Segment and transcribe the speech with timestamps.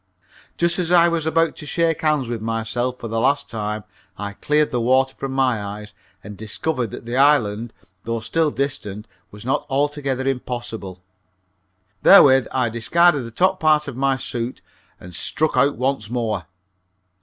[0.57, 3.83] Just as I was about to shake hands with myself for the last time
[4.17, 5.93] I cleared the water from my eyes
[6.23, 7.71] and discovered that the island
[8.03, 11.03] though still distant was not altogether impossible.
[12.01, 14.63] Therewith I discarded the top part of my suit
[14.99, 16.47] and struck out once more.